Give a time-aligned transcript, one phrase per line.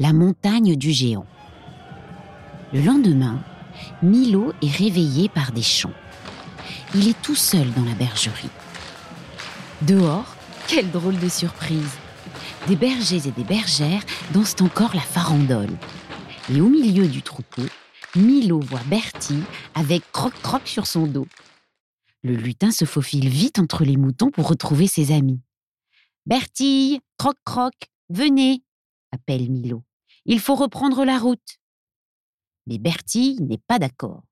[0.00, 1.26] La montagne du géant.
[2.72, 3.38] Le lendemain,
[4.02, 5.92] Milo est réveillé par des chants.
[6.94, 8.48] Il est tout seul dans la bergerie.
[9.82, 10.34] Dehors,
[10.68, 11.98] quelle drôle de surprise.
[12.66, 15.76] Des bergers et des bergères dansent encore la farandole.
[16.50, 17.66] Et au milieu du troupeau,
[18.16, 19.42] Milo voit Bertie
[19.74, 21.28] avec croc-croc sur son dos.
[22.22, 25.42] Le lutin se faufile vite entre les moutons pour retrouver ses amis.
[26.24, 27.74] Bertie, croc-croc,
[28.08, 28.62] venez,
[29.12, 29.82] appelle Milo.
[30.24, 31.58] Il faut reprendre la route.
[32.66, 34.22] Mais Bertie n'est pas d'accord.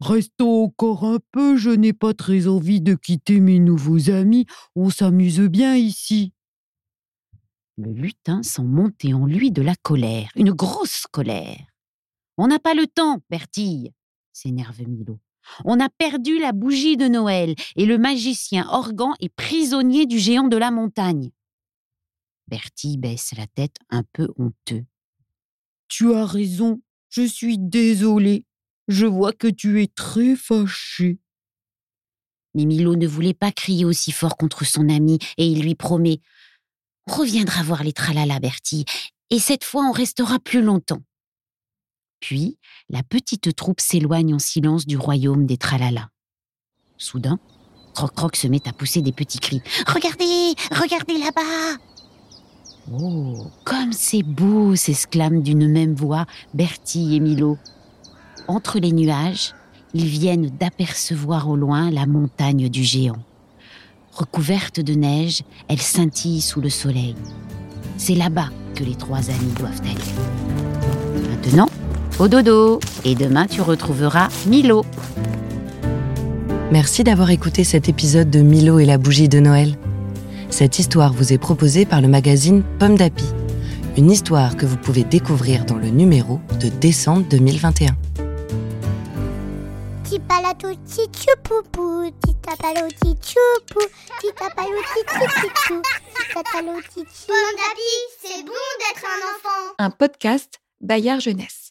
[0.00, 4.90] Restons encore un peu, je n'ai pas très envie de quitter mes nouveaux amis, on
[4.90, 6.32] s'amuse bien ici.
[7.76, 11.58] Le lutin sent monter en lui de la colère, une grosse colère.
[12.36, 13.92] On n'a pas le temps, Bertille,
[14.32, 15.18] s'énerve Milo.
[15.64, 20.48] On a perdu la bougie de Noël et le magicien Organ est prisonnier du géant
[20.48, 21.30] de la montagne.
[22.48, 24.84] Bertie baisse la tête un peu honteux.
[25.88, 28.44] Tu as raison, je suis désolé.
[28.88, 31.18] Je vois que tu es très fâché.
[32.54, 36.20] Mais Milo ne voulait pas crier aussi fort contre son ami et il lui promet
[37.06, 38.84] reviendra voir les tralala, Bertie,
[39.30, 41.02] et cette fois on restera plus longtemps.
[42.20, 42.58] Puis,
[42.88, 46.08] la petite troupe s'éloigne en silence du royaume des tralala.
[46.96, 47.38] Soudain,
[47.94, 49.60] Croc-Croc se met à pousser des petits cris.
[49.86, 51.82] Regardez, regardez là-bas
[52.92, 57.56] Oh, comme c'est beau s'exclament d'une même voix Bertie et Milo.
[58.46, 59.54] Entre les nuages,
[59.94, 63.22] ils viennent d'apercevoir au loin la montagne du géant.
[64.12, 67.14] Recouverte de neige, elle scintille sous le soleil.
[67.96, 71.28] C'est là-bas que les trois amis doivent aller.
[71.30, 71.68] Maintenant,
[72.18, 74.84] au dodo, et demain tu retrouveras Milo.
[76.70, 79.76] Merci d'avoir écouté cet épisode de Milo et la bougie de Noël.
[80.56, 83.24] Cette histoire vous est proposée par le magazine Pomme d'Api.
[83.96, 87.96] Une histoire que vous pouvez découvrir dans le numéro de décembre 2021.
[90.04, 93.82] Tipalato tichupupu, titapalo tichupu,
[94.20, 95.82] titapalo tichichichou,
[96.14, 97.26] titatalo tichi.
[97.26, 99.74] Pomme d'api, c'est bon d'être un enfant.
[99.80, 101.62] un podcast Bayard Jeunesse.